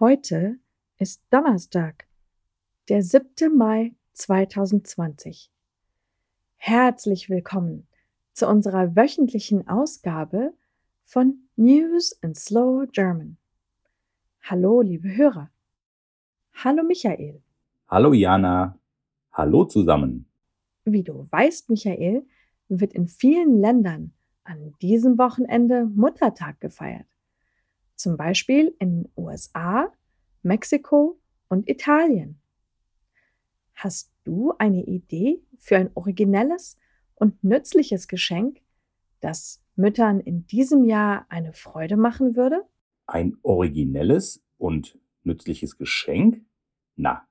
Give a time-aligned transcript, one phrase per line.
[0.00, 0.60] Heute
[0.98, 2.06] ist Donnerstag,
[2.88, 3.52] der 7.
[3.52, 5.50] Mai 2020.
[6.54, 7.88] Herzlich willkommen
[8.32, 10.54] zu unserer wöchentlichen Ausgabe
[11.02, 13.38] von News in Slow German.
[14.42, 15.50] Hallo, liebe Hörer.
[16.52, 17.42] Hallo, Michael.
[17.88, 18.78] Hallo, Jana.
[19.32, 20.26] Hallo zusammen.
[20.84, 22.24] Wie du weißt, Michael,
[22.68, 24.12] wird in vielen Ländern
[24.44, 27.08] an diesem Wochenende Muttertag gefeiert.
[27.98, 29.92] Zum Beispiel in USA,
[30.44, 32.40] Mexiko und Italien.
[33.74, 36.78] Hast du eine Idee für ein originelles
[37.16, 38.60] und nützliches Geschenk,
[39.18, 42.62] das Müttern in diesem Jahr eine Freude machen würde?
[43.06, 46.44] Ein originelles und nützliches Geschenk?
[46.94, 47.26] Na,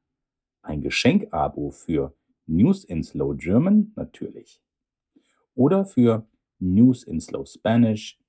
[0.63, 2.13] ein Geschenkabo für
[2.45, 4.61] News in Slow German natürlich.
[5.55, 6.27] Oder für
[6.59, 8.19] News in Slow Spanish,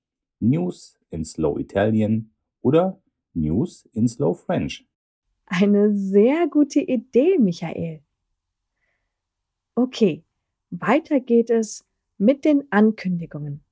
[0.40, 2.30] News in Slow Italian
[2.62, 3.00] oder
[3.34, 4.86] News in Slow French.
[5.46, 8.02] Eine sehr gute Idee, Michael.
[9.74, 10.24] Okay,
[10.70, 11.86] weiter geht es
[12.18, 13.62] mit den Ankündigungen.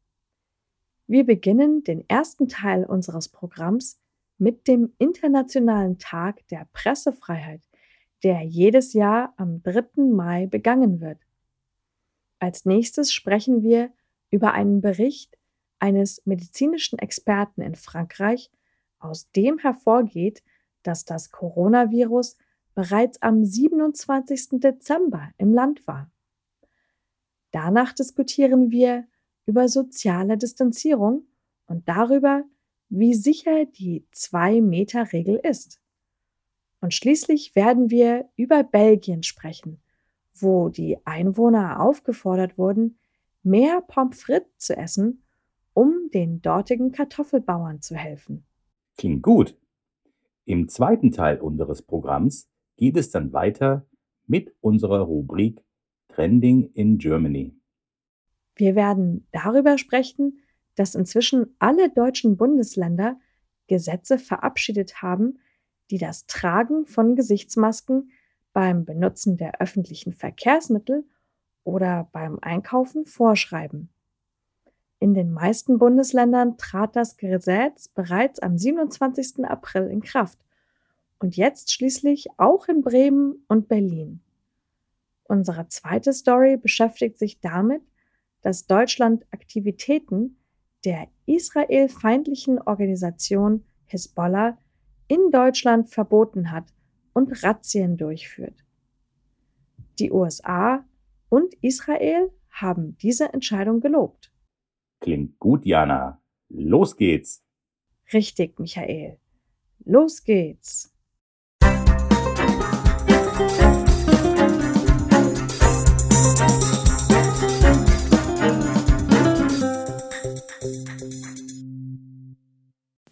[1.07, 4.01] Wir beginnen den ersten Teil unseres Programms
[4.39, 7.63] mit dem Internationalen Tag der Pressefreiheit,
[8.23, 10.03] der jedes Jahr am 3.
[10.03, 11.19] Mai begangen wird.
[12.39, 13.93] Als nächstes sprechen wir
[14.31, 15.37] über einen Bericht
[15.87, 18.51] eines medizinischen Experten in Frankreich,
[18.99, 20.43] aus dem hervorgeht,
[20.83, 22.37] dass das Coronavirus
[22.75, 24.61] bereits am 27.
[24.61, 26.11] Dezember im Land war.
[27.53, 29.07] Danach diskutieren wir
[29.47, 31.29] über soziale Distanzierung
[31.69, 32.43] und darüber,
[32.89, 35.81] wie sicher die Zwei-Meter-Regel ist.
[36.81, 39.81] Und schließlich werden wir über Belgien sprechen,
[40.35, 42.99] wo die Einwohner aufgefordert wurden,
[43.45, 45.23] mehr Pommes frites zu essen,
[45.77, 48.47] um den dortigen Kartoffelbauern zu helfen.
[48.97, 49.59] Klingt gut.
[50.47, 53.87] Im zweiten Teil unseres Programms geht es dann weiter
[54.27, 55.63] mit unserer Rubrik
[56.09, 57.55] Trending in Germany.
[58.55, 60.41] Wir werden darüber sprechen,
[60.77, 63.21] dass inzwischen alle deutschen Bundesländer
[63.67, 65.41] Gesetze verabschiedet haben,
[65.91, 68.13] die das Tragen von Gesichtsmasken
[68.55, 71.05] beim Benutzen der öffentlichen Verkehrsmittel
[71.65, 73.91] oder beim Einkaufen vorschreiben.
[74.99, 79.45] In den meisten Bundesländern trat das Gesetz bereits am 27.
[79.45, 80.39] April in Kraft
[81.19, 84.21] und jetzt schließlich auch in Bremen und Berlin.
[85.25, 87.83] Unsere zweite Story beschäftigt sich damit,
[88.43, 90.39] dass Deutschland Aktivitäten
[90.85, 94.57] der israelfeindlichen Organisation Hisbollah
[95.09, 96.73] in Deutschland verboten hat
[97.13, 98.65] und Razzien durchführt.
[99.99, 100.85] Die USA
[101.29, 104.31] und Israel haben diese Entscheidung gelobt.
[105.01, 106.21] Klingt gut, Jana.
[106.49, 107.43] Los geht's.
[108.13, 109.19] Richtig, Michael.
[109.85, 110.93] Los geht's.